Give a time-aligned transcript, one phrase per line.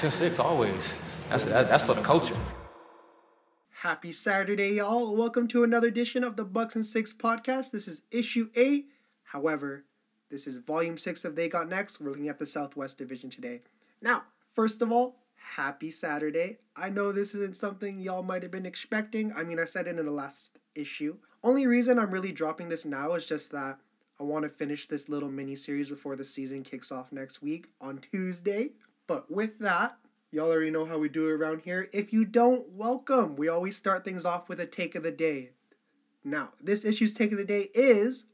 [0.00, 0.94] Bucks and six always.
[1.28, 2.34] That's that, that's for the culture.
[3.68, 5.14] Happy Saturday, y'all.
[5.14, 7.70] Welcome to another edition of the Bucks and Six podcast.
[7.70, 8.88] This is issue eight.
[9.24, 9.84] However,
[10.30, 12.00] this is volume six of They Got Next.
[12.00, 13.60] We're looking at the Southwest Division today.
[14.00, 14.22] Now,
[14.54, 16.60] first of all, happy Saturday.
[16.74, 19.34] I know this isn't something y'all might have been expecting.
[19.34, 21.18] I mean, I said it in the last issue.
[21.44, 23.80] Only reason I'm really dropping this now is just that
[24.18, 27.68] I want to finish this little mini series before the season kicks off next week
[27.82, 28.70] on Tuesday.
[29.10, 29.96] But with that,
[30.30, 31.88] y'all already know how we do it around here.
[31.92, 33.34] If you don't, welcome.
[33.34, 35.50] We always start things off with a take of the day.
[36.22, 38.26] Now, this issue's take of the day is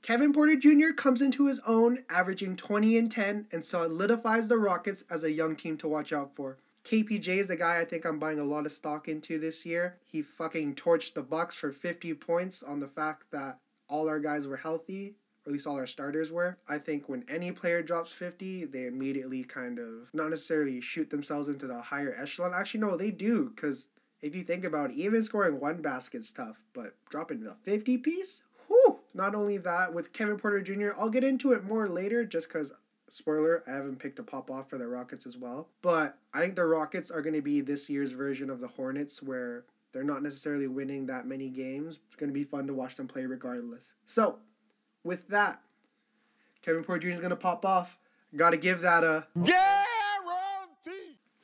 [0.00, 0.94] Kevin Porter Jr.
[0.96, 5.54] comes into his own, averaging 20 and 10, and solidifies the Rockets as a young
[5.54, 6.56] team to watch out for.
[6.84, 9.98] KPJ is the guy I think I'm buying a lot of stock into this year.
[10.02, 14.46] He fucking torched the Bucks for 50 points on the fact that all our guys
[14.46, 16.58] were healthy, or at least all our starters were.
[16.68, 21.48] I think when any player drops 50, they immediately kind of not necessarily shoot themselves
[21.48, 22.52] into the higher echelon.
[22.52, 26.62] Actually, no, they do, because if you think about it, even scoring one basket's tough,
[26.72, 28.42] but dropping a 50 piece?
[28.66, 28.98] Whew!
[29.14, 32.72] Not only that, with Kevin Porter Jr., I'll get into it more later just because
[33.08, 35.68] spoiler, I haven't picked a pop off for the Rockets as well.
[35.80, 39.22] But I think the Rockets are going to be this year's version of the Hornets
[39.22, 41.98] where they're not necessarily winning that many games.
[42.06, 43.94] It's going to be fun to watch them play regardless.
[44.04, 44.38] So,
[45.06, 45.60] with that,
[46.62, 47.14] Kevin Porter Jr.
[47.14, 47.96] is going to pop off.
[48.34, 49.56] Got to give that a guarantee.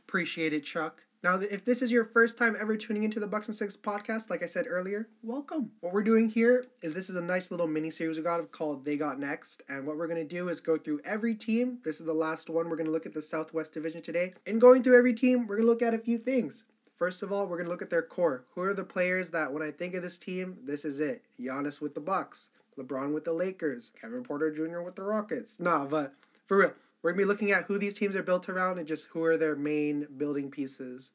[0.07, 1.05] Appreciate it, Chuck.
[1.23, 4.29] Now, if this is your first time ever tuning into the Bucks and Six podcast,
[4.29, 5.71] like I said earlier, welcome.
[5.79, 8.85] What we're doing here is this is a nice little mini series we got called
[8.85, 11.79] They Got Next, and what we're gonna do is go through every team.
[11.85, 12.69] This is the last one.
[12.69, 15.69] We're gonna look at the Southwest Division today, and going through every team, we're gonna
[15.69, 16.65] look at a few things.
[16.97, 18.45] First of all, we're gonna look at their core.
[18.57, 21.23] Who are the players that, when I think of this team, this is it?
[21.39, 24.81] Giannis with the Bucks, LeBron with the Lakers, Kevin Porter Jr.
[24.81, 25.59] with the Rockets.
[25.61, 26.15] Nah, but
[26.47, 29.07] for real, we're gonna be looking at who these teams are built around and just
[29.07, 31.11] who are their main building pieces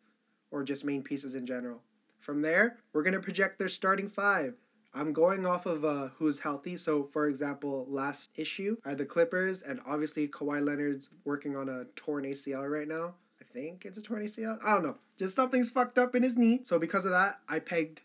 [0.52, 1.82] or just main pieces in general.
[2.20, 4.56] From there, we're gonna project their starting five.
[4.94, 6.76] I'm going off of uh, who's healthy.
[6.76, 11.86] So, for example, last issue are the Clippers, and obviously Kawhi Leonard's working on a
[11.96, 13.14] torn ACL right now.
[13.40, 14.58] I think it's a torn ACL.
[14.66, 14.96] I don't know.
[15.20, 16.62] Just something's fucked up in his knee.
[16.64, 18.02] So because of that, I pegged,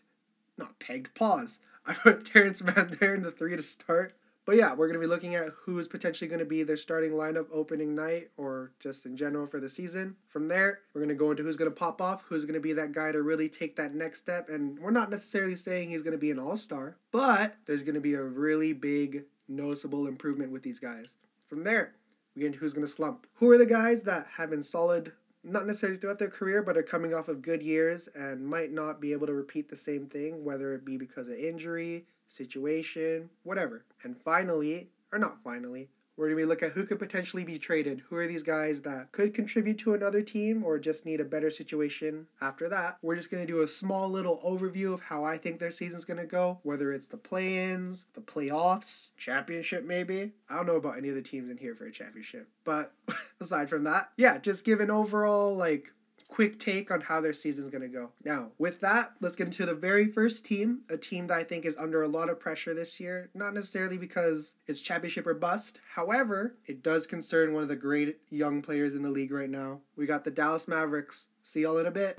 [0.57, 1.59] not pegged, pause.
[1.85, 4.15] I put Terance Mann there in the three to start.
[4.45, 6.75] But yeah, we're going to be looking at who is potentially going to be their
[6.75, 10.17] starting lineup opening night or just in general for the season.
[10.27, 12.59] From there, we're going to go into who's going to pop off, who's going to
[12.59, 14.49] be that guy to really take that next step.
[14.49, 17.95] And we're not necessarily saying he's going to be an all star, but there's going
[17.95, 21.15] to be a really big, noticeable improvement with these guys.
[21.47, 21.93] From there,
[22.35, 23.27] we get into who's going to slump.
[23.35, 26.83] Who are the guys that have been solid not necessarily throughout their career, but are
[26.83, 30.43] coming off of good years and might not be able to repeat the same thing,
[30.43, 33.83] whether it be because of injury, situation, whatever.
[34.03, 37.57] And finally, or not finally, we're going to be look at who could potentially be
[37.57, 38.03] traded.
[38.09, 41.49] Who are these guys that could contribute to another team or just need a better
[41.49, 42.97] situation after that?
[43.01, 46.05] We're just going to do a small little overview of how I think their season's
[46.05, 50.31] going to go, whether it's the play ins, the playoffs, championship maybe.
[50.49, 52.47] I don't know about any of the teams in here for a championship.
[52.63, 52.93] But
[53.41, 55.91] aside from that, yeah, just give an overall like
[56.33, 58.09] quick take on how their season's going to go.
[58.25, 61.63] Now, with that, let's get into the very first team, a team that I think
[61.63, 65.79] is under a lot of pressure this year, not necessarily because it's championship or bust.
[65.93, 69.81] However, it does concern one of the great young players in the league right now.
[69.95, 71.27] We got the Dallas Mavericks.
[71.43, 72.17] See y'all in a bit.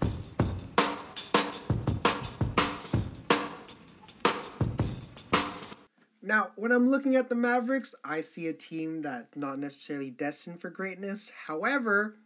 [6.22, 10.60] Now, when I'm looking at the Mavericks, I see a team that's not necessarily destined
[10.60, 11.32] for greatness.
[11.48, 12.16] However,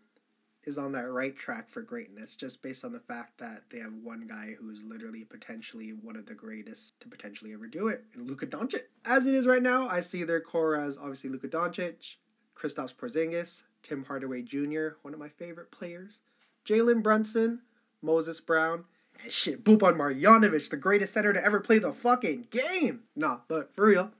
[0.69, 3.95] is on that right track for greatness just based on the fact that they have
[4.03, 8.29] one guy who's literally potentially one of the greatest to potentially ever do it, and
[8.29, 8.83] Luka Doncic.
[9.07, 12.17] As it is right now, I see their core as obviously Luka Doncic,
[12.55, 16.21] Kristaps Porzingis, Tim Hardaway Jr., one of my favorite players,
[16.67, 17.63] Jalen Brunson,
[18.03, 18.85] Moses Brown,
[19.23, 23.05] and shit, Boban Marjanovic, the greatest center to ever play the fucking game.
[23.17, 24.11] Nah, but for real,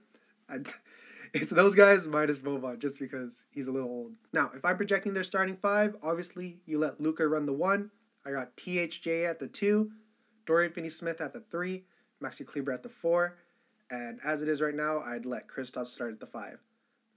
[0.49, 0.55] I,
[1.33, 4.13] it's those guys minus Boban just because he's a little old.
[4.33, 7.91] Now, if I'm projecting their starting five, obviously you let Luka run the one.
[8.25, 9.91] I got THJ at the two,
[10.45, 11.85] Dorian Finney Smith at the three,
[12.21, 13.37] Maxi Kleber at the four,
[13.91, 16.59] and as it is right now, I'd let Kristaps start at the five.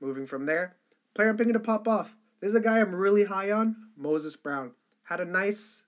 [0.01, 0.77] Moving from there,
[1.15, 2.15] player I'm picking to pop off.
[2.41, 4.73] This is a guy I'm really high on, Moses Brown.
[5.05, 5.85] Had a nice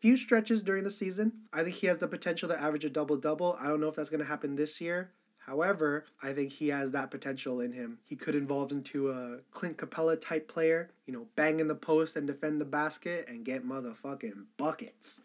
[0.00, 1.32] few stretches during the season.
[1.52, 3.56] I think he has the potential to average a double double.
[3.60, 5.12] I don't know if that's going to happen this year.
[5.46, 7.98] However, I think he has that potential in him.
[8.06, 12.16] He could evolve into a Clint Capela type player, you know, bang in the post
[12.16, 15.20] and defend the basket and get motherfucking buckets.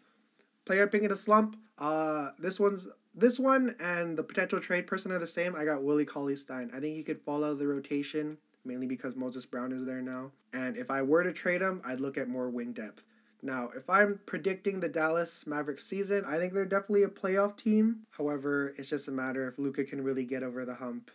[0.66, 1.56] Player picking a slump.
[1.78, 5.56] Uh, this one's this one and the potential trade person are the same.
[5.56, 6.70] I got Willie Cauley Stein.
[6.74, 10.32] I think he could of the rotation mainly because Moses Brown is there now.
[10.52, 13.04] And if I were to trade him, I'd look at more wing depth.
[13.42, 18.00] Now, if I'm predicting the Dallas Mavericks season, I think they're definitely a playoff team.
[18.10, 21.10] However, it's just a matter if Luka can really get over the hump.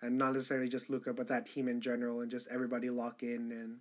[0.00, 3.52] And not necessarily just Luka, but that team in general, and just everybody lock in
[3.52, 3.78] and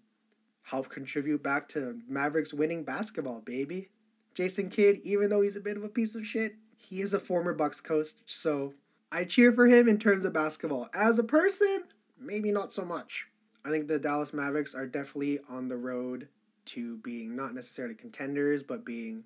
[0.64, 3.90] help contribute back to Mavericks winning basketball, baby.
[4.34, 7.20] Jason Kidd, even though he's a bit of a piece of shit, he is a
[7.20, 8.74] former Bucks coach, so
[9.12, 10.90] I cheer for him in terms of basketball.
[10.94, 11.84] As a person,
[12.20, 13.28] maybe not so much.
[13.64, 16.28] I think the Dallas Mavericks are definitely on the road
[16.68, 19.24] to being not necessarily contenders, but being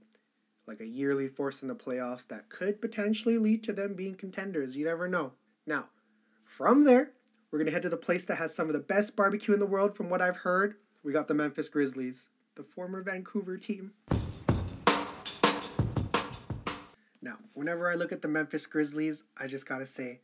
[0.68, 4.76] like a yearly force in the playoffs that could potentially lead to them being contenders.
[4.76, 5.34] You never know.
[5.66, 5.90] Now,
[6.46, 7.12] from there,
[7.50, 9.60] we're going to head to the place that has some of the best barbecue in
[9.60, 10.76] the world, from what I've heard.
[11.04, 13.92] We got the Memphis Grizzlies, the former Vancouver team.
[17.22, 20.22] Now, whenever I look at the Memphis Grizzlies, I just gotta say,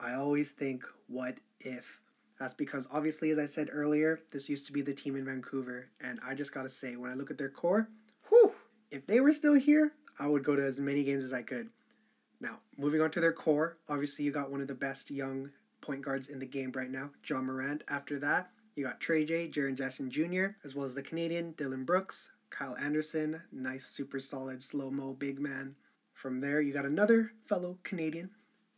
[0.00, 2.00] I always think, what if?
[2.38, 5.88] That's because obviously, as I said earlier, this used to be the team in Vancouver,
[6.02, 7.88] and I just gotta say, when I look at their core,
[8.28, 8.52] whew,
[8.90, 11.70] if they were still here, I would go to as many games as I could.
[12.40, 15.50] Now, moving on to their core, obviously you got one of the best young
[15.80, 17.84] point guards in the game right now, Ja Morant.
[17.88, 21.84] After that, you got Trey J, Jaren Jackson Jr., as well as the Canadian Dillon
[21.84, 25.76] Brooks, Kyle Anderson, nice, super solid, slow mo big man.
[26.12, 28.30] From there, you got another fellow Canadian,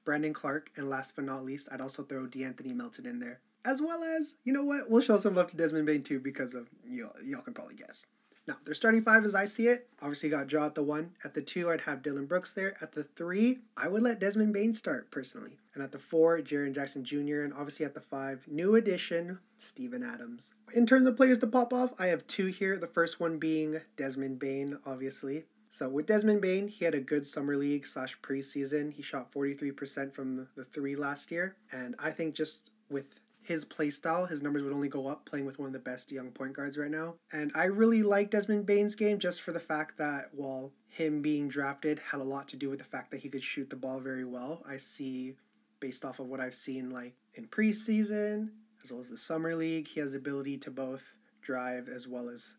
[0.04, 3.40] Brandon Clarke, and last but not least, I'd also throw De'Anthony Melton in there.
[3.66, 6.54] As well as, you know what, we'll show some love to Desmond Bane too because
[6.54, 8.06] of, y'all, y'all can probably guess.
[8.46, 11.10] Now, their starting five as I see it, obviously got Ja at the one.
[11.24, 12.76] At the two, I'd have Dillon Brooks there.
[12.80, 15.58] At the three, I would let Desmond Bane start personally.
[15.74, 17.42] And at the four, Jaren Jackson Jr.
[17.42, 20.54] And obviously at the five, new addition, Steven Adams.
[20.72, 22.78] In terms of players to pop off, I have two here.
[22.78, 25.46] The first one being Desmond Bane, obviously.
[25.70, 28.92] So with Desmond Bane, he had a good summer league slash preseason.
[28.92, 31.56] He shot 43% from the three last year.
[31.72, 35.46] And I think just with his play style, his numbers would only go up playing
[35.46, 37.14] with one of the best young point guards right now.
[37.32, 41.48] And I really like Desmond Bane's game just for the fact that while him being
[41.48, 44.00] drafted had a lot to do with the fact that he could shoot the ball
[44.00, 44.64] very well.
[44.68, 45.34] I see
[45.78, 48.50] based off of what I've seen like in preseason
[48.82, 52.28] as well as the summer league, he has the ability to both drive as well
[52.28, 52.54] as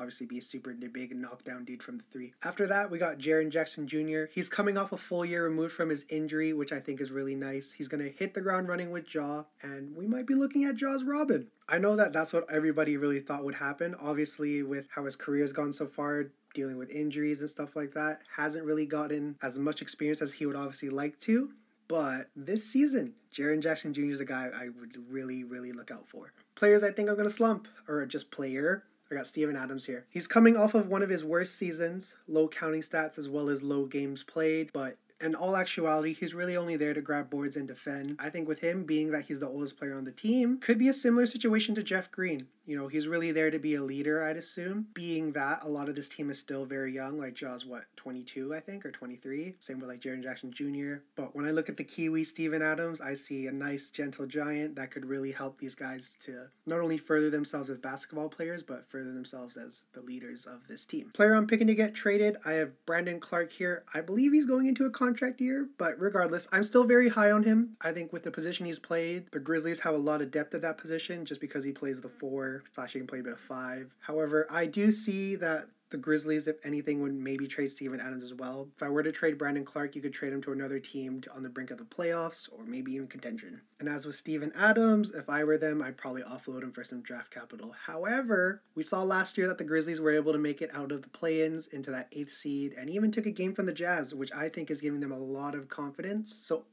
[0.00, 2.32] obviously be a super big knockdown dude from the three.
[2.42, 4.24] After that, we got Jaren Jackson Jr.
[4.32, 7.34] He's coming off a full year removed from his injury, which I think is really
[7.34, 7.72] nice.
[7.72, 10.76] He's going to hit the ground running with Ja, and we might be looking at
[10.76, 11.48] Ja's Robin.
[11.68, 13.94] I know that that's what everybody really thought would happen.
[14.00, 18.22] Obviously, with how his career's gone so far, dealing with injuries and stuff like that,
[18.36, 21.50] hasn't really gotten as much experience as he would obviously like to.
[21.88, 24.12] But this season, Jaren Jackson Jr.
[24.12, 26.32] is a guy I would really, really look out for.
[26.54, 28.84] Players I think are going to slump, or just player.
[29.10, 30.06] I got Steven Adams here.
[30.08, 33.62] He's coming off of one of his worst seasons, low counting stats as well as
[33.62, 37.68] low games played, but in all actuality, he's really only there to grab boards and
[37.68, 38.16] defend.
[38.18, 40.88] I think with him being that he's the oldest player on the team, could be
[40.88, 42.48] a similar situation to Jeff Green.
[42.66, 44.86] You know, he's really there to be a leader, I'd assume.
[44.94, 48.54] Being that a lot of this team is still very young, like Ja's what, 22,
[48.54, 49.56] I think, or 23.
[49.58, 51.02] Same with like Jaren Jackson Jr.
[51.16, 54.76] But when I look at the Kiwi Steven Adams, I see a nice, gentle giant
[54.76, 58.88] that could really help these guys to not only further themselves as basketball players, but
[58.88, 61.10] further themselves as the leaders of this team.
[61.12, 63.82] Player I'm picking to get traded, I have Brandon Clarke here.
[63.94, 67.42] I believe he's going into a contract year, but regardless, I'm still very high on
[67.42, 67.76] him.
[67.80, 70.62] I think with the position he's played, the Grizzlies have a lot of depth at
[70.62, 73.40] that position just because he plays the four slash he can play a bit of
[73.40, 73.94] five.
[74.00, 78.34] However, I do see that the Grizzlies, if anything, would maybe trade Steven Adams as
[78.34, 78.68] well.
[78.76, 81.42] If I were to trade Brandon Clarke, you could trade him to another team on
[81.42, 83.60] the brink of the playoffs or maybe even contention.
[83.78, 87.02] And as with Steven Adams, if I were them, I'd probably offload him for some
[87.02, 87.74] draft capital.
[87.86, 91.02] However, we saw last year that the Grizzlies were able to make it out of
[91.02, 94.14] the play ins into that eighth seed and even took a game from the Jazz,
[94.14, 96.40] which I think is giving them a lot of confidence.
[96.42, 96.66] So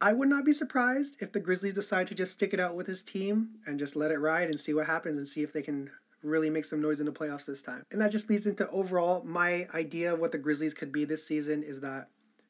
[0.00, 2.86] I would not be surprised if the Grizzlies decide to just stick it out with
[2.86, 5.62] his team and just let it ride and see what happens and see if they
[5.62, 5.90] can
[6.24, 7.84] really make some noise in the playoffs this time.
[7.92, 11.26] And that just leads into overall my idea of what the Grizzlies could be this
[11.26, 12.08] season is that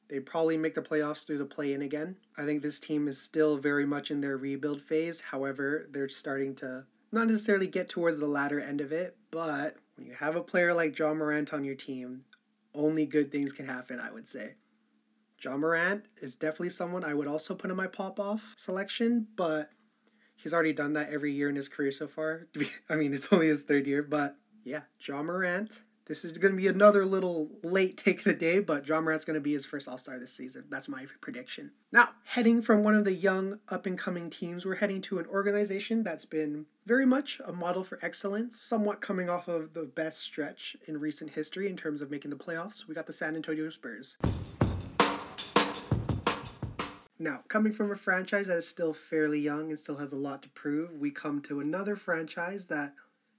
[0.08, 2.16] they'd probably make the playoffs through the play in again.
[2.38, 5.20] I think this team is still very much in their rebuild phase.
[5.20, 10.06] However, they're starting to not necessarily get towards the latter end of it, but when
[10.06, 12.24] you have a player like Ja Morant on your team,
[12.74, 14.54] only good things can happen, I would say.
[15.42, 19.70] Ja Morant is definitely someone I would also put in my pop off selection, but
[20.36, 22.46] he's already done that every year in his career so far.
[22.88, 25.82] I mean, it's only his third year, but yeah, Ja Morant.
[26.06, 29.24] This is going to be another little late take of the day, but Ja Morant's
[29.24, 30.64] going to be his first All Star this season.
[30.68, 31.70] That's my prediction.
[31.92, 35.26] Now, heading from one of the young up and coming teams, we're heading to an
[35.26, 40.20] organization that's been very much a model for excellence, somewhat coming off of the best
[40.20, 42.86] stretch in recent history in terms of making the playoffs.
[42.86, 44.16] We got the San Antonio Spurs.
[47.24, 50.42] Now, coming from a franchise that is still fairly young and still has a lot
[50.42, 52.92] to prove, we come to another franchise that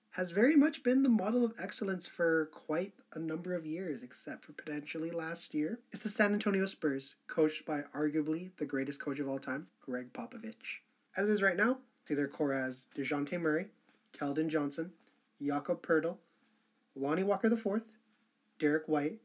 [0.09, 4.43] has very much been the model of excellence for quite a number of years, except
[4.43, 5.77] for potentially last year.
[5.91, 10.11] It's the San Antonio Spurs, coached by arguably the greatest coach of all time, Gregg
[10.13, 10.79] Popovich.
[11.15, 11.77] As is right now,
[12.07, 13.67] see their core as DeJounte Murray,
[14.17, 14.93] Keldon Johnson,
[15.39, 16.17] Jakob Poeltl,
[16.95, 17.83] Lonnie Walker IV,
[18.57, 19.19] Derrick White,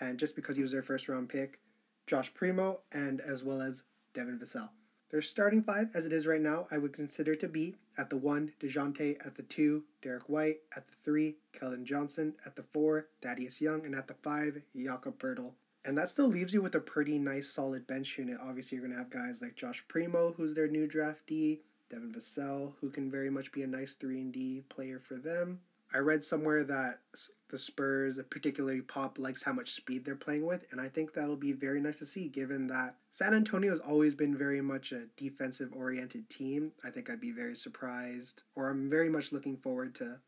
[0.00, 1.60] and just because he was their first round pick,
[2.06, 3.82] Josh Primo, and as well as
[4.16, 4.70] Devin Vassell.
[5.10, 8.16] Their starting five, as it is right now, I would consider to be at the
[8.16, 13.08] one, DeJounte, at the two, Derrick White, at the three, Keldon Johnson, at the four,
[13.22, 15.52] Thaddeus Young, and at the five, Jakob Poeltl.
[15.84, 18.38] And that still leaves you with a pretty nice, solid bench unit.
[18.42, 22.72] Obviously, you're going to have guys like Josh Primo, who's their new draftee, Devin Vassell,
[22.80, 25.60] who can very much be a nice 3 and D player for them.
[25.94, 27.00] I read somewhere that
[27.48, 31.36] the Spurs, particularly Pop, likes how much speed they're playing with, and I think that'll
[31.36, 35.06] be very nice to see given that San Antonio has always been very much a
[35.16, 36.72] defensive oriented team.
[36.84, 40.18] I think I'd be very surprised, or I'm very much looking forward to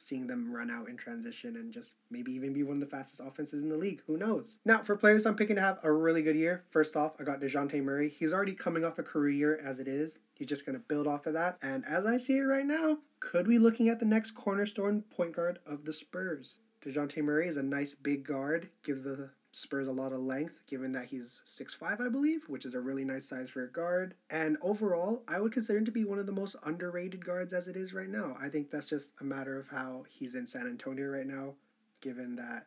[0.00, 3.20] seeing them run out in transition and just maybe even be one of the fastest
[3.20, 4.00] offenses in the league.
[4.06, 4.58] Who knows?
[4.64, 7.40] Now, for players I'm picking to have a really good year, first off, I got
[7.40, 8.08] DeJounte Murray.
[8.08, 10.20] He's already coming off a career as it is.
[10.34, 11.58] He's just going to build off of that.
[11.62, 15.32] And as I see it right now, could we looking at the next cornerstone point
[15.32, 16.58] guard of the Spurs?
[16.84, 20.92] DeJounte Murray is a nice big guard, gives the Spurs a lot of length, given
[20.92, 24.14] that he's 6'5, I believe, which is a really nice size for a guard.
[24.30, 27.66] And overall, I would consider him to be one of the most underrated guards as
[27.66, 28.36] it is right now.
[28.40, 31.54] I think that's just a matter of how he's in San Antonio right now,
[32.00, 32.66] given that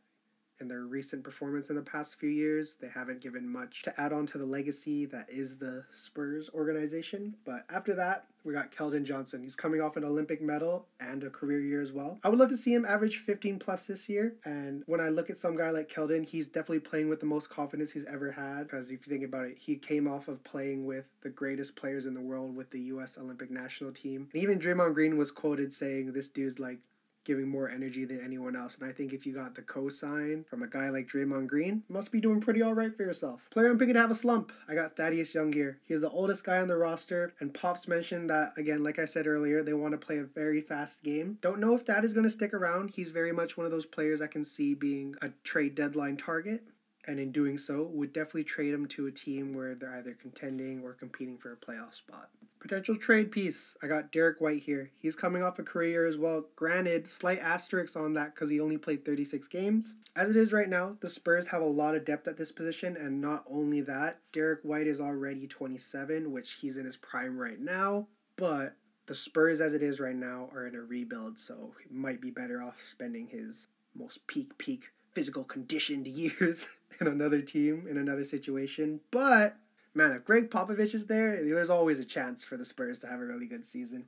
[0.61, 2.75] in their recent performance in the past few years.
[2.75, 7.35] They haven't given much to add on to the legacy that is the Spurs organization.
[7.43, 9.43] But after that, we got Keldon Johnson.
[9.43, 12.19] He's coming off an Olympic medal and a career year as well.
[12.23, 14.35] I would love to see him average 15 plus this year.
[14.45, 17.49] And when I look at some guy like Keldon, he's definitely playing with the most
[17.49, 18.63] confidence he's ever had.
[18.63, 22.05] Because if you think about it, he came off of playing with the greatest players
[22.05, 23.17] in the world with the U.S.
[23.17, 24.27] Olympic national team.
[24.33, 26.79] And even Draymond Green was quoted saying this dude's like
[27.23, 28.77] giving more energy than anyone else.
[28.77, 32.11] And I think if you got the cosign from a guy like Draymond Green, must
[32.11, 33.41] be doing pretty all right for yourself.
[33.51, 34.51] Player I'm picking to have a slump.
[34.67, 35.79] I got Thaddeus Young here.
[35.87, 39.27] He's the oldest guy on the roster, and Pops mentioned that again, like I said
[39.27, 41.37] earlier, they want to play a very fast game.
[41.41, 42.91] Don't know if that is going to stick around.
[42.91, 46.63] He's very much one of those players I can see being a trade deadline target.
[47.07, 50.83] And in doing so, would definitely trade him to a team where they're either contending
[50.83, 52.29] or competing for a playoff spot.
[52.61, 53.75] Potential trade piece.
[53.81, 54.91] I got Derrick White here.
[54.99, 56.45] He's coming off a career as well.
[56.55, 59.95] Granted, slight asterisks on that because he only played 36 games.
[60.15, 62.95] As it is right now, the Spurs have a lot of depth at this position,
[62.95, 67.59] and not only that, Derrick White is already 27, which he's in his prime right
[67.59, 68.07] now.
[68.35, 68.75] But
[69.07, 72.29] the Spurs, as it is right now, are in a rebuild, so he might be
[72.29, 73.65] better off spending his
[73.95, 76.67] most peak, peak physical conditioned years
[76.99, 78.99] in another team, in another situation.
[79.09, 79.57] But
[79.93, 83.19] man, if Gregg Popovich is there, there's always a chance for the Spurs to have
[83.19, 84.05] a really good season.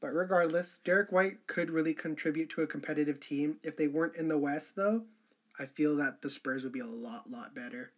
[0.00, 3.56] But regardless, Derrick White could really contribute to a competitive team.
[3.62, 5.04] If they weren't in the West, though,
[5.58, 7.92] I feel that the Spurs would be a lot, lot better.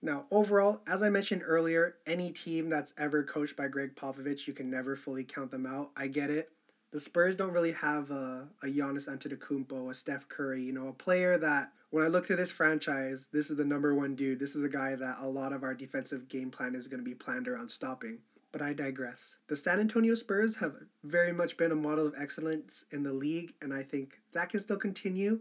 [0.00, 4.52] Now, overall, as I mentioned earlier, any team that's ever coached by Gregg Popovich, you
[4.52, 5.90] can never fully count them out.
[5.96, 6.52] I get it.
[6.90, 10.92] The Spurs don't really have a, a Giannis Antetokounmpo, a Steph Curry, you know, a
[10.92, 14.40] player that when I look to this franchise, this is the number one dude.
[14.40, 17.04] This is a guy that a lot of our defensive game plan is going to
[17.04, 18.18] be planned around stopping.
[18.52, 19.36] But I digress.
[19.48, 23.52] The San Antonio Spurs have very much been a model of excellence in the league,
[23.60, 25.40] and I think that can still continue.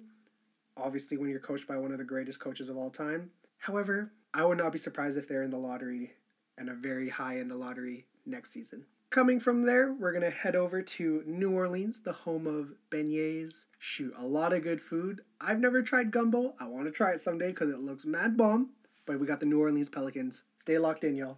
[0.75, 3.31] Obviously, when you're coached by one of the greatest coaches of all time.
[3.59, 6.11] However, I would not be surprised if they're in the lottery
[6.57, 8.85] and a very high in the lottery next season.
[9.09, 13.63] Coming from there, we're gonna head over to New Orleans, the home of beignets.
[13.79, 15.21] Shoot, a lot of good food.
[15.39, 16.55] I've never tried gumbo.
[16.59, 18.71] I want to try it someday because it looks mad bomb.
[19.05, 20.43] But we got the New Orleans Pelicans.
[20.57, 21.37] Stay locked in, y'all.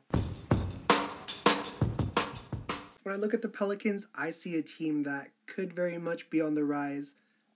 [3.03, 6.41] When I look at the Pelicans, I see a team that could very much be
[6.41, 7.15] on the rise.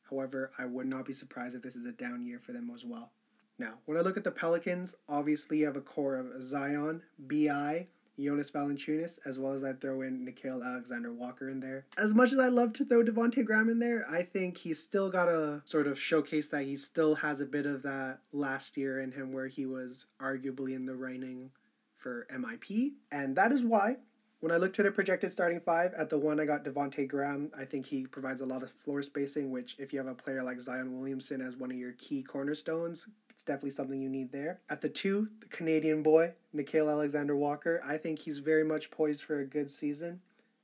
[0.09, 2.85] However, I would not be surprised if this is a down year for them as
[2.85, 3.11] well.
[3.57, 7.87] Now, when I look at the Pelicans, obviously you have a core of Zion, BI,
[8.19, 11.85] Jonas Valanciunas, as well as I'd throw in Nickeil Alexander Walker in there.
[11.97, 15.09] As much as I love to throw Devonte Graham in there, I think he's still
[15.09, 19.01] got to sort of showcase that he still has a bit of that last year
[19.01, 21.51] in him where he was arguably in the running
[21.97, 22.93] for MIP.
[23.11, 23.97] And that is why
[24.43, 27.49] when I look to the projected starting five, at the one I got Devonte Graham.
[27.57, 30.43] I think he provides a lot of floor spacing, which if you have a player
[30.43, 33.07] like Zion Williamson as one of your key cornerstones,
[33.43, 34.61] it's definitely something you need there.
[34.69, 37.81] At the two, the Canadian boy, Nickeil Alexander Walker.
[37.85, 40.21] I think he's very much poised for a good season.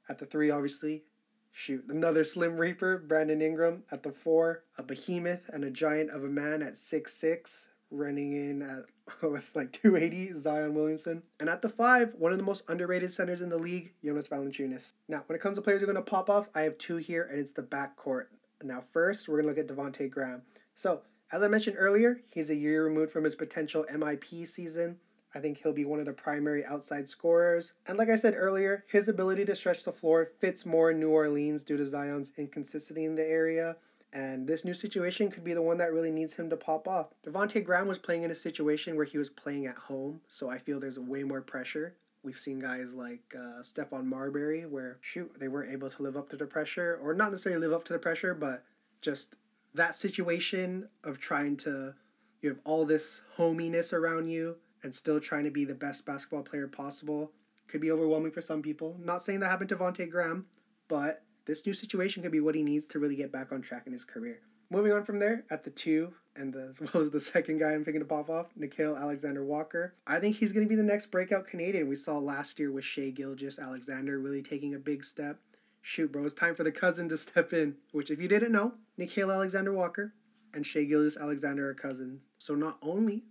[0.08, 1.04] At the three, obviously,
[1.52, 3.84] shoot, another Slim Reaper, Brandon Ingram.
[3.92, 8.32] At the four, a behemoth and a giant of a man at six six, running
[8.32, 8.86] in at
[9.24, 11.22] oh, it's like 280, Zion Williamson.
[11.42, 14.94] And at the five, one of the most underrated centers in the league, Jonas Valanciunas.
[15.10, 16.96] Now, when it comes to players who are going to pop off, I have two
[16.96, 18.28] here, and it's the backcourt.
[18.64, 20.44] Now, first, we're going to look at Devonte Graham.
[20.76, 24.98] So, as I mentioned earlier, he's a year removed from his potential MIP season.
[25.36, 27.74] I think he'll be one of the primary outside scorers.
[27.86, 31.10] And like I said earlier, his ability to stretch the floor fits more in New
[31.10, 33.76] Orleans due to Zion's inconsistency in the area.
[34.12, 37.14] And this new situation could be the one that really needs him to pop off.
[37.24, 40.58] Devonte Graham was playing in a situation where he was playing at home, so I
[40.58, 41.96] feel there's way more pressure.
[42.24, 46.28] We've seen guys like uh, Stephon Marbury, where shoot, they weren't able to live up
[46.30, 48.66] to the pressure, or not necessarily live up to the pressure, but
[49.02, 49.36] just
[49.74, 51.94] that situation of trying to,
[52.42, 56.44] you have all this hominess around you and still trying to be the best basketball
[56.44, 57.32] player possible
[57.68, 58.98] could be overwhelming for some people.
[59.00, 60.48] Not saying that happened to Vontae Graham,
[60.88, 63.84] but this new situation could be what he needs to really get back on track
[63.86, 64.40] in his career.
[64.72, 67.72] Moving on from there, at the two, and the, as well as the second guy
[67.72, 69.96] I'm thinking to pop off, Nickeil Alexander Walker.
[70.06, 71.88] I think he's going to be the next breakout Canadian.
[71.88, 75.40] We saw last year with Shai Gilgeous Alexander really taking a big step.
[75.82, 77.76] Shoot, bro, it's time for the cousin to step in.
[77.92, 80.14] Which, if you didn't know, Nickeil Alexander Walker
[80.54, 82.28] and Shai Gilgeous-Alexander are cousins.
[82.38, 83.24] So not only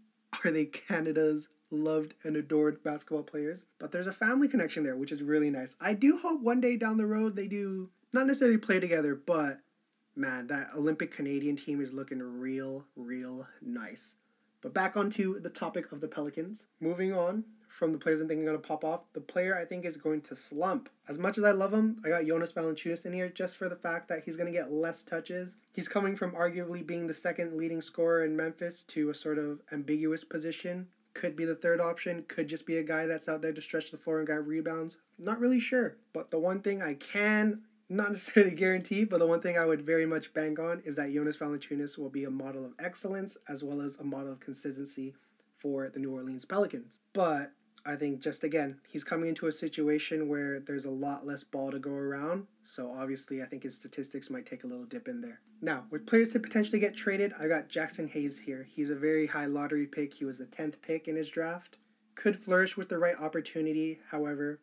[0.45, 5.13] are they Canada's loved and adored basketball players, but there's a family connection there, which
[5.13, 5.77] is really nice.
[5.81, 9.61] I do hope one day down the road they do not necessarily play together, but
[10.17, 14.17] man, that Olympic Canadian team is looking real, real nice.
[14.61, 16.67] But back onto the topic of the Pelicans.
[16.81, 19.85] Moving on from the players I'm thinking going to pop off, the player I think
[19.85, 20.89] is going to slump.
[21.09, 23.77] As much as I love him, I got Jonas Valanciunas in here just for the
[23.77, 25.57] fact that he's going to get less touches.
[25.73, 29.61] He's coming from arguably being the second leading scorer in Memphis to a sort of
[29.73, 30.89] ambiguous position.
[31.15, 33.91] Could be the third option, could just be a guy that's out there to stretch
[33.91, 34.99] the floor and get rebounds.
[35.19, 35.97] Not really sure.
[36.13, 39.83] But the one thing I can not necessarily guarantee, but the one thing I would
[39.83, 43.65] very much bank on is that Jonas Valanciunas will be a model of excellence as
[43.65, 45.15] well as a model of consistency
[45.59, 47.01] for the New Orleans Pelicans.
[47.13, 47.53] But
[47.85, 51.71] I think just again, he's coming into a situation where there's a lot less ball
[51.71, 52.47] to go around.
[52.65, 55.41] So obviously, I think his statistics might take a little dip in there.
[55.61, 58.67] Now, with players to potentially get traded, I got Jaxson Hayes here.
[58.69, 60.15] He's a very high lottery pick.
[60.15, 61.79] He was the 10th pick in his draft.
[62.15, 64.01] Could flourish with the right opportunity.
[64.11, 64.61] However,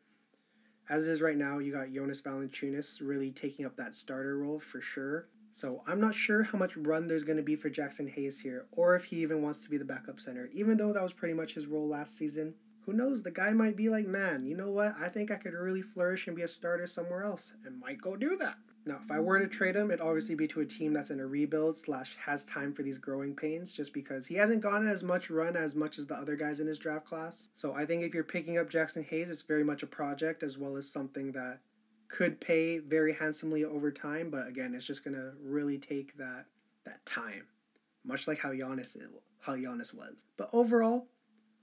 [0.87, 4.59] as it is right now, you got Jonas Valanciunas really taking up that starter role
[4.59, 5.27] for sure.
[5.55, 8.65] So I'm not sure how much run there's going to be for Jaxson Hayes here,
[8.73, 10.49] or if he even wants to be the backup center.
[10.51, 13.23] Even though that was pretty much his role last season, who knows?
[13.23, 14.95] The guy might be like, man, you know what?
[14.99, 18.17] I think I could really flourish and be a starter somewhere else, and might go
[18.17, 18.57] do that.
[18.85, 21.21] Now, if I were to trade him, it'd obviously be to a team that's in
[21.21, 25.03] a rebuild slash has time for these growing pains, just because he hasn't gotten as
[25.03, 27.47] much run as much as the other guys in his draft class.
[27.53, 30.57] So I think if you're picking up Jaxson Hayes, it's very much a project as
[30.57, 31.59] well as something that
[32.15, 34.29] could pay very handsomely over time.
[34.29, 36.45] But again, it's just gonna really take that
[36.85, 37.47] that time,
[38.05, 38.95] much like how Giannis
[39.41, 40.25] how Giannis was.
[40.37, 41.07] But overall,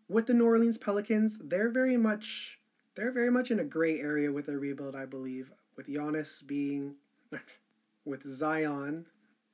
[0.08, 2.58] with the New Orleans Pelicans, they're very much
[2.94, 5.50] they're very much in a gray area with their rebuild, I believe.
[5.76, 6.96] With Giannis being
[8.04, 9.06] with Zion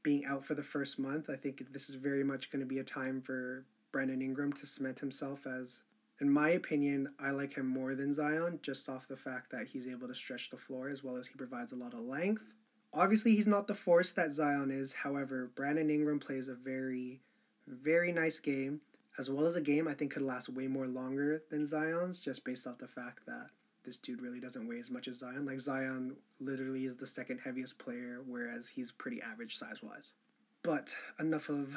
[0.02, 2.78] being out for the first month, I think this is very much going to be
[2.78, 5.80] a time for Brandon Ingram to cement himself as,
[6.20, 9.86] in my opinion, I like him more than Zion just off the fact that he's
[9.86, 12.54] able to stretch the floor as well as he provides a lot of length.
[12.92, 14.92] Obviously, he's not the force that Zion is.
[14.92, 17.20] However, Brandon Ingram plays a very,
[17.66, 18.80] very nice game,
[19.18, 22.44] as well as a game I think could last way more longer than Zion's, just
[22.44, 23.50] based off the fact that
[23.84, 25.46] this dude really doesn't weigh as much as Zion.
[25.46, 30.14] Like Zion literally is the second heaviest player, whereas he's pretty average size wise.
[30.62, 31.76] But enough of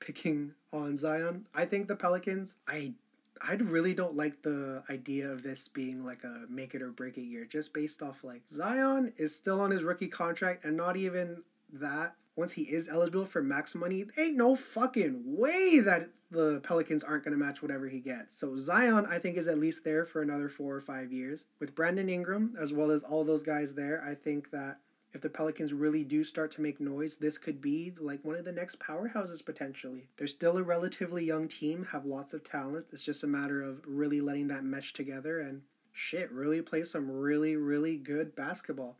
[0.00, 1.46] picking on Zion.
[1.54, 2.94] I think the Pelicans, I
[3.40, 7.18] I really don't like the idea of this being like a make it or break
[7.18, 10.96] it year, just based off like Zion is still on his rookie contract and not
[10.96, 12.14] even that.
[12.36, 17.24] Once he is eligible for max money, ain't no fucking way that the Pelicans aren't
[17.24, 18.38] going to match whatever he gets.
[18.38, 21.46] So Zion, I think, is at least there for another four or five years.
[21.60, 24.80] With Brandon Ingram, as well as all those guys there, I think that
[25.16, 28.44] if the Pelicans really do start to make noise, this could be like one of
[28.44, 30.08] the next powerhouses potentially.
[30.18, 32.88] They're still a relatively young team, have lots of talent.
[32.92, 37.10] It's just a matter of really letting that mesh together and shit, really play some
[37.10, 38.98] really, really good basketball.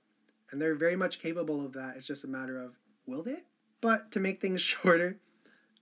[0.50, 1.98] And they're very much capable of that.
[1.98, 3.42] It's just a matter of will they?
[3.82, 5.18] But to make things shorter,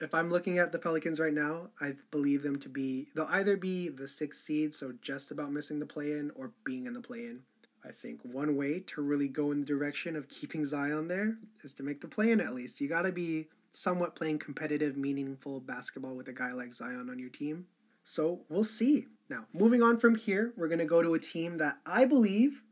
[0.01, 3.57] if I'm looking at the Pelicans right now, I believe them to be they'll either
[3.57, 7.01] be the sixth seed, so just about missing the play in, or being in the
[7.01, 7.42] play in.
[7.87, 11.75] I think one way to really go in the direction of keeping Zion there is
[11.75, 12.81] to make the play in at least.
[12.81, 17.31] You gotta be somewhat playing competitive, meaningful basketball with a guy like Zion on your
[17.31, 17.66] team.
[18.05, 19.07] So we'll see.
[19.29, 22.62] Now, moving on from here, we're gonna go to a team that I believe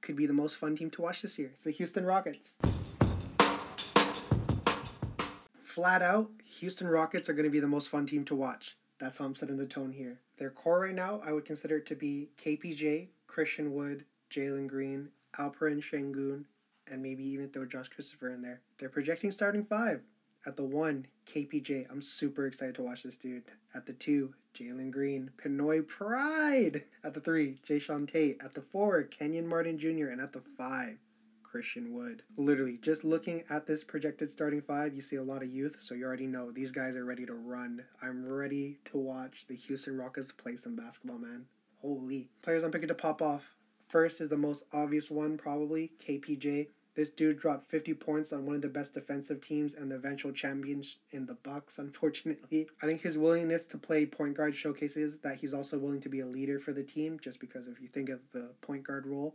[0.00, 1.50] could be the most fun team to watch this year.
[1.52, 2.56] It's the Houston Rockets.
[5.78, 8.76] flat out, Houston Rockets are going to be the most fun team to watch.
[8.98, 10.18] That's how I'm setting the tone here.
[10.36, 15.08] Their core right now, I would consider it to be KPJ, Christian Wood, Jalen Green,
[15.38, 16.44] Alperen Sengun,
[16.90, 18.60] and maybe even throw Josh Christopher in there.
[18.78, 20.02] They're projecting starting five.
[20.46, 21.90] At the one, KPJ.
[21.90, 23.44] I'm super excited to watch this dude.
[23.74, 25.30] At the two, Jalen Green.
[25.36, 26.84] Pinoy Pride.
[27.04, 28.42] At the three, Jae'Sean Tate.
[28.42, 30.06] At the four, Kenyon Martin Jr.
[30.06, 30.98] And at the five,
[31.42, 32.22] Christian Wood.
[32.36, 35.94] Literally, just looking at this projected starting five, you see a lot of youth, so
[35.94, 37.84] you already know these guys are ready to run.
[38.02, 41.46] I'm ready to watch the Houston Rockets play some basketball, man.
[41.80, 42.28] Holy.
[42.42, 43.54] Players I'm picking to pop off.
[43.88, 46.68] First is the most obvious one, probably KPJ.
[46.94, 50.32] This dude dropped 50 points on one of the best defensive teams and the eventual
[50.32, 52.68] champions in the Bucks, unfortunately.
[52.82, 56.20] I think his willingness to play point guard showcases that he's also willing to be
[56.20, 59.34] a leader for the team, just because if you think of the point guard role,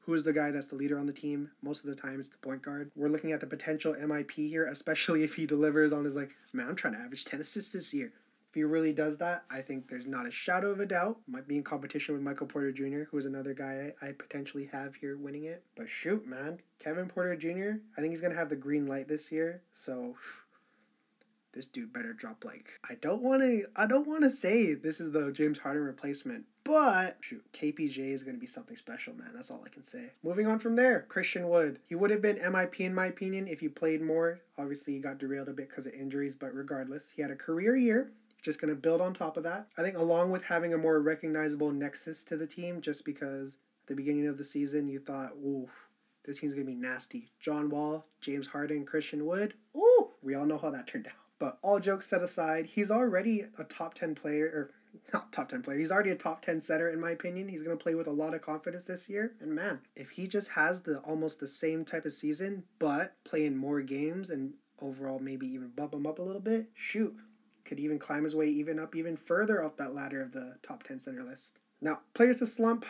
[0.00, 1.50] who is the guy that's the leader on the team?
[1.60, 2.90] Most of the time, it's the point guard.
[2.94, 6.68] We're looking at the potential MIP here, especially if he delivers on his like, man,
[6.68, 8.12] I'm trying to average 10 assists this year.
[8.50, 11.18] If he really does that, I think there's not a shadow of a doubt.
[11.26, 14.94] Might be in competition with Michael Porter Jr., who is another guy I, potentially have
[14.94, 15.62] here winning it.
[15.76, 19.30] But shoot, man, Kevin Porter Jr., I think he's gonna have the green light this
[19.30, 19.60] year.
[19.74, 20.16] So
[21.52, 25.00] this dude better drop like I don't want to I don't want to say this
[25.00, 29.32] is the James Harden replacement, but shoot, KPJ is going to be something special, man.
[29.34, 30.12] That's all I can say.
[30.22, 31.80] Moving on from there, Christian Wood.
[31.86, 34.40] He would have been MIP in my opinion if he played more.
[34.56, 37.76] Obviously, he got derailed a bit because of injuries, but regardless, he had a career
[37.76, 38.10] year.
[38.42, 39.68] Just going to build on top of that.
[39.76, 43.88] I think along with having a more recognizable nexus to the team, just because at
[43.88, 45.68] the beginning of the season you thought, ooh,
[46.24, 47.30] this team's going to be nasty.
[47.40, 49.54] John Wall, James Harden, Christian Wood.
[49.76, 51.14] Ooh, we all know how that turned out.
[51.38, 54.70] But all jokes set aside, he's already a top 10 player, or
[55.12, 57.48] not top 10 player, he's already a top 10 setter in my opinion.
[57.48, 59.34] He's going to play with a lot of confidence this year.
[59.40, 63.56] And man, if he just has the almost the same type of season, but playing
[63.56, 67.16] more games and overall maybe even bump him up a little bit, shoot,
[67.68, 70.82] could even climb his way even up even further up that ladder of the top
[70.82, 71.58] 10 center list.
[71.80, 72.84] Now, players to slump,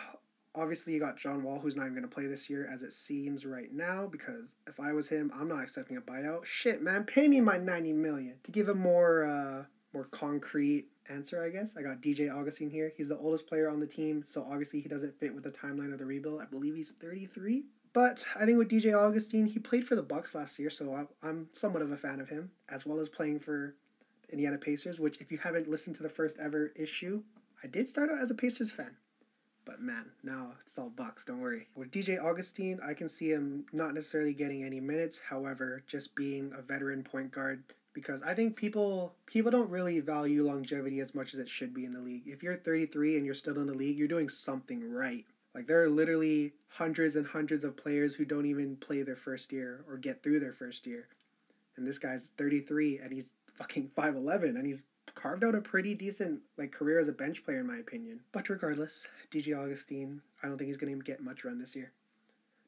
[0.55, 2.91] obviously you got John Wall, who's not even going to play this year as it
[2.91, 4.07] seems right now.
[4.07, 6.45] Because if I was him, I'm not accepting a buyout.
[6.45, 11.43] Shit, man, pay me my ninety million to give a more uh, more concrete answer.
[11.43, 12.91] I guess I got DJ Augustin here.
[12.95, 15.93] He's the oldest player on the team, so obviously he doesn't fit with the timeline
[15.93, 16.41] of the rebuild.
[16.41, 17.65] I believe he's thirty three.
[17.91, 21.47] But I think with DJ Augustin, he played for the Bucks last year, so I'm
[21.51, 23.75] somewhat of a fan of him, as well as playing for
[24.31, 24.99] Indiana Pacers.
[24.99, 27.23] Which, if you haven't listened to the first ever issue,
[27.63, 28.95] I did start out as a Pacers fan.
[29.65, 31.25] But man, now it's all Bucks.
[31.25, 31.67] Don't worry.
[31.75, 35.19] With DJ Augustin, I can see him not necessarily getting any minutes.
[35.29, 37.63] However, just being a veteran point guard
[37.93, 41.85] because I think people people don't really value longevity as much as it should be
[41.85, 42.23] in the league.
[42.25, 45.25] If you're 33 and you're still in the league, you're doing something right.
[45.53, 49.51] Like there are literally hundreds and hundreds of players who don't even play their first
[49.51, 51.07] year or get through their first year.
[51.75, 54.83] And this guy's 33 and he's fucking 5'11 and he's
[55.15, 58.21] carved out a pretty decent like career as a bench player in my opinion.
[58.31, 61.91] But regardless, DJ Augustin, I don't think he's going to get much run this year.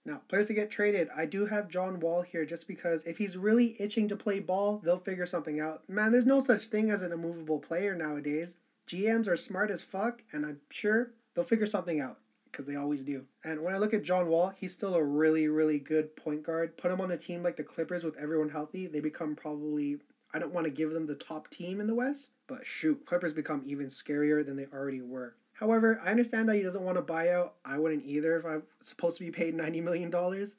[0.03, 3.37] Now, players to get traded, I do have John Wall here just because if he's
[3.37, 5.87] really itching to play ball, they'll figure something out.
[5.87, 8.57] Man, there's no such thing as an immovable player nowadays.
[8.87, 12.17] GMs are smart as fuck, and I'm sure they'll figure something out
[12.51, 13.25] because they always do.
[13.43, 16.77] And when I look at John Wall, he's still a really, really good point guard.
[16.77, 19.99] Put him on a team like the Clippers with everyone healthy, they become probably
[20.33, 23.33] I don't want to give them the top team in the West, but shoot, Clippers
[23.33, 25.35] become even scarier than they already were.
[25.53, 27.53] However, I understand that he doesn't want to buy out.
[27.63, 30.11] I wouldn't either if I'm supposed to be paid $90 million.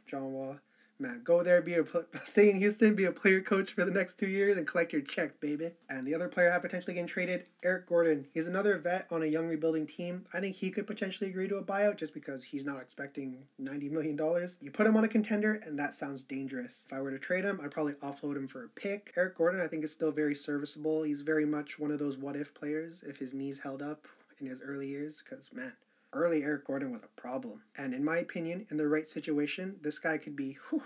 [0.06, 0.58] John Wall
[1.02, 1.84] man, go there, be a
[2.24, 5.02] stay in Houston, be a player coach for the next two years, and collect your
[5.02, 5.72] check, baby.
[5.90, 8.26] And the other player I have potentially getting traded, Eric Gordon.
[8.32, 10.24] He's another vet on a young rebuilding team.
[10.32, 13.88] I think he could potentially agree to a buyout just because he's not expecting ninety
[13.88, 14.56] million dollars.
[14.60, 16.84] You put him on a contender, and that sounds dangerous.
[16.86, 19.12] If I were to trade him, I'd probably offload him for a pick.
[19.16, 21.02] Eric Gordon, I think, is still very serviceable.
[21.02, 24.06] He's very much one of those what if players if his knees held up
[24.38, 25.72] in his early years, because man
[26.12, 27.62] early Eric Gordon was a problem.
[27.77, 30.83] And in my opinion, in the right situation, this guy could be whew,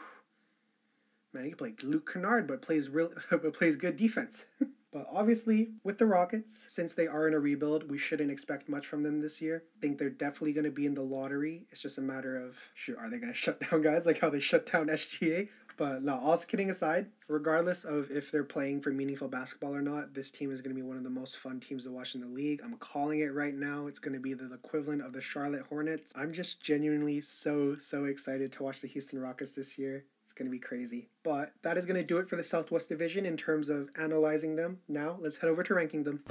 [1.33, 4.47] man, he can play Luke Kennard, but plays real, but plays good defense.
[4.93, 8.87] but obviously, with the Rockets, since they are in a rebuild, we shouldn't expect much
[8.87, 9.63] from them this year.
[9.77, 11.67] I think they're definitely going to be in the lottery.
[11.71, 14.31] It's just a matter of, shoot, are they going to shut down guys like how
[14.31, 15.49] they shut down SGA?
[15.77, 20.15] But no, all kidding aside, regardless of if they're playing for meaningful basketball or not,
[20.15, 22.23] this team is going to be one of the most fun teams to watch in
[22.23, 22.61] the league.
[22.65, 23.87] I'm calling it right now.
[23.87, 26.15] It's going to be the equivalent of the Charlotte Hornets.
[26.17, 30.47] I'm just genuinely so, so excited to watch the Houston Rockets this year It's going
[30.47, 31.09] to be crazy.
[31.23, 34.57] But that is going to do it for the Southwest Division in terms of analyzing
[34.57, 34.79] them.
[34.89, 36.23] Now, let's head over to ranking them.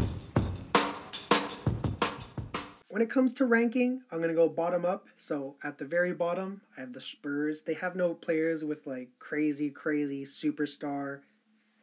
[2.95, 5.09] When it comes to ranking, I'm going to go bottom up.
[5.17, 7.61] So at the very bottom, I have the Spurs.
[7.61, 11.19] They have no players with like crazy, crazy superstar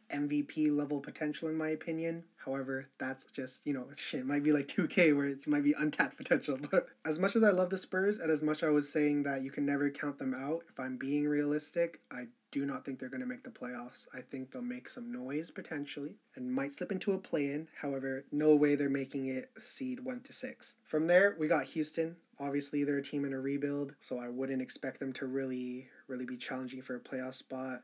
[0.09, 2.23] MVP level potential in my opinion.
[2.43, 5.75] However, that's just, you know, shit, it might be like 2K where it might be
[5.77, 6.57] untapped potential.
[6.71, 9.43] But as much as I love the Spurs and as much I was saying that
[9.43, 13.09] you can never count them out, if I'm being realistic, I do not think they're
[13.09, 14.07] going to make the playoffs.
[14.13, 17.67] I think they'll make some noise potentially and might slip into a play in.
[17.81, 20.75] However, no way they're making it seed 1 to 6.
[20.85, 22.15] From there, we got Houston.
[22.39, 26.25] Obviously, they're a team in a rebuild, so I wouldn't expect them to really really
[26.25, 27.81] be challenging for a playoff spot.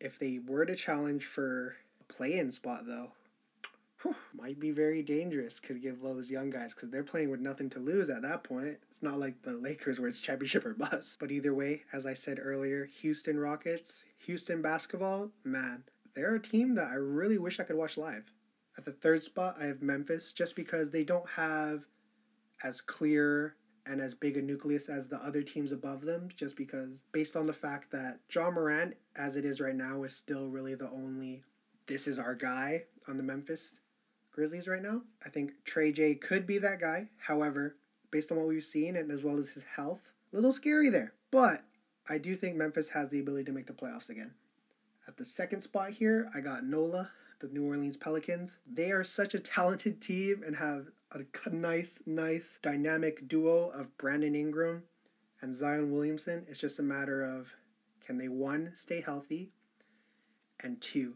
[0.00, 3.12] If they were to challenge for a play-in spot though,
[4.04, 5.58] whew, might be very dangerous.
[5.58, 8.78] Could give those young guys because they're playing with nothing to lose at that point.
[8.90, 11.18] It's not like the Lakers where it's championship or bust.
[11.18, 16.74] But either way, as I said earlier, Houston Rockets, Houston basketball, man, they're a team
[16.76, 18.32] that I really wish I could watch live.
[18.76, 21.84] At the third spot, I have Memphis just because they don't have
[22.62, 27.02] as clear and as big a nucleus as the other teams above them, just because
[27.12, 30.74] based on the fact that Ja Morant, as it is right now, is still really
[30.74, 31.42] the only
[31.86, 33.80] this is our guy on the Memphis
[34.34, 35.02] Grizzlies right now.
[35.24, 37.08] I think Trey J could be that guy.
[37.18, 37.74] However,
[38.10, 41.14] based on what we've seen and as well as his health, a little scary there.
[41.30, 41.62] But
[42.08, 44.32] I do think Memphis has the ability to make the playoffs again.
[45.06, 48.58] At the second spot here, I got NOLA, the New Orleans Pelicans.
[48.66, 54.34] They are such a talented team and have a nice, nice dynamic duo of Brandon
[54.34, 54.82] Ingram
[55.42, 56.44] and Zion Williamson.
[56.48, 57.54] It's just a matter of
[58.04, 59.52] can they one stay healthy,
[60.60, 61.14] and two,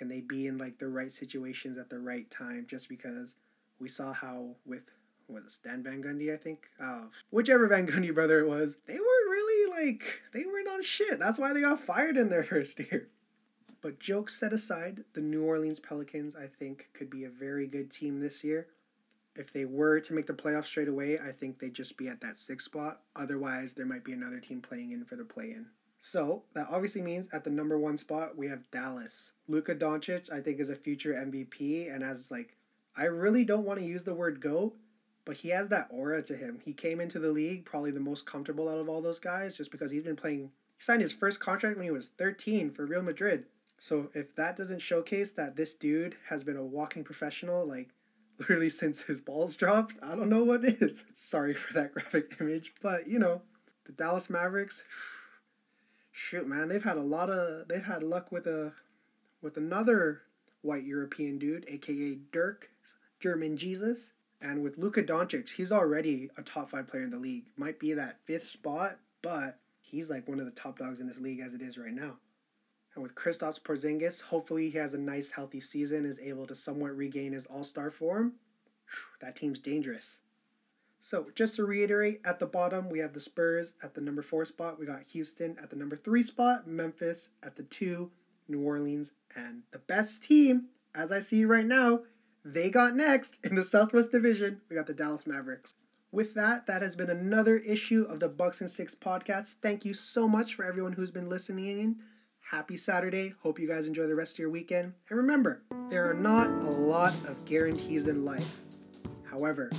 [0.00, 2.64] can they be in like the right situations at the right time?
[2.66, 3.34] Just because
[3.78, 4.80] we saw how with
[5.28, 8.94] was it Stan Van Gundy, I think, uh, whichever Van Gundy brother it was, they
[8.94, 11.18] weren't really like they weren't on shit.
[11.18, 13.08] That's why they got fired in their first year.
[13.82, 17.90] But jokes set aside, the New Orleans Pelicans, I think, could be a very good
[17.90, 18.68] team this year
[19.36, 22.20] if they were to make the playoffs straight away, I think they'd just be at
[22.20, 23.00] that sixth spot.
[23.14, 25.66] Otherwise, there might be another team playing in for the play in.
[26.00, 29.32] So that obviously means at the number one spot we have Dallas.
[29.46, 32.56] Luka Doncic, I think, is a future MVP, and as like,
[32.96, 34.74] I really don't want to use the word goat,
[35.26, 36.58] but he has that aura to him.
[36.64, 39.70] He came into the league probably the most comfortable out of all those guys, just
[39.70, 40.50] because he's been playing.
[40.78, 43.44] He signed his first contract when he was thirteen for Real Madrid.
[43.78, 47.90] So if that doesn't showcase that this dude has been a walking professional, like
[48.38, 49.96] literally since his balls dropped.
[50.02, 51.04] I don't know what is.
[51.14, 53.42] Sorry for that graphic image, but you know,
[53.84, 54.82] the Dallas Mavericks.
[56.22, 58.74] Shoot, man, they've had a lot of they've had luck with a
[59.40, 60.20] with another
[60.60, 62.70] white European dude, aka Dirk,
[63.20, 67.46] German Jesus, and with Luka Doncic, he's already a top five player in the league.
[67.56, 71.18] Might be that fifth spot, but he's like one of the top dogs in this
[71.18, 72.18] league as it is right now.
[72.94, 76.94] And with Kristaps Porzingis, hopefully he has a nice healthy season, is able to somewhat
[76.94, 78.34] regain his all-star form.
[79.22, 80.20] That team's dangerous.
[81.00, 84.44] So just to reiterate, at the bottom we have the Spurs at the number four
[84.44, 84.78] spot.
[84.78, 88.10] We got Houston at the number three spot, Memphis at the two,
[88.48, 92.00] New Orleans, and the best team, as I see right now,
[92.44, 94.60] they got next in the Southwest Division.
[94.68, 95.74] We got the Dallas Mavericks.
[96.12, 99.56] With that, that has been another issue of the Bucks and Six podcast.
[99.62, 101.96] Thank you so much for everyone who's been listening in.
[102.50, 103.32] Happy Saturday.
[103.42, 104.94] Hope you guys enjoy the rest of your weekend.
[105.08, 108.58] And remember, there are not a lot of guarantees in life.
[109.22, 109.70] However,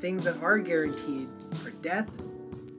[0.00, 1.28] things that are guaranteed
[1.64, 2.10] are death,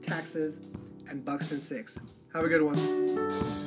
[0.02, 0.70] taxes,
[1.08, 1.98] and bucks and six.
[2.32, 3.65] Have a good one.